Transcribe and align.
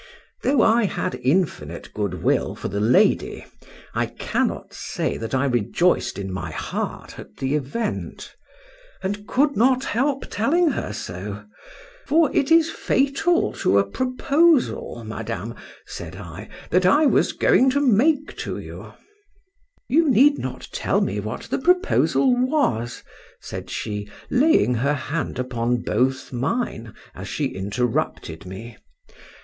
Though 0.41 0.63
I 0.63 0.85
had 0.85 1.13
infinite 1.21 1.93
good 1.93 2.23
will 2.23 2.55
for 2.55 2.69
the 2.69 2.79
lady, 2.79 3.45
I 3.93 4.07
cannot 4.07 4.73
say 4.73 5.15
that 5.17 5.35
I 5.35 5.45
rejoiced 5.45 6.17
in 6.17 6.33
my 6.33 6.49
heart 6.49 7.19
at 7.19 7.37
the 7.37 7.53
event—and 7.53 9.27
could 9.27 9.55
not 9.55 9.83
help 9.85 10.25
telling 10.31 10.69
her 10.69 10.91
so;—for 10.91 12.35
it 12.35 12.49
is 12.51 12.71
fatal 12.71 13.53
to 13.53 13.77
a 13.77 13.83
proposal, 13.85 15.03
Madame, 15.05 15.53
said 15.85 16.15
I, 16.15 16.49
that 16.71 16.87
I 16.87 17.05
was 17.05 17.31
going 17.31 17.69
to 17.69 17.79
make 17.79 18.35
to 18.37 18.57
you— 18.57 18.93
—You 19.87 20.09
need 20.09 20.39
not 20.39 20.67
tell 20.71 21.01
me 21.01 21.19
what 21.19 21.41
the 21.43 21.59
proposal 21.59 22.35
was, 22.35 23.03
said 23.39 23.69
she, 23.69 24.09
laying 24.31 24.73
her 24.73 24.95
hand 24.95 25.37
upon 25.37 25.83
both 25.83 26.33
mine, 26.33 26.95
as 27.13 27.27
she 27.27 27.45
interrupted 27.45 28.47
me. 28.47 28.77